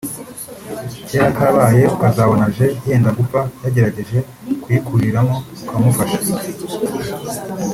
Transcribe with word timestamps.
kera 1.07 1.29
kabaye 1.37 1.81
ukazabona 1.95 2.45
aje 2.51 2.67
yenda 2.87 3.09
gupfa 3.17 3.41
yagerageje 3.63 4.17
kuyikuriramo 4.61 5.35
ukamufasha 5.63 6.19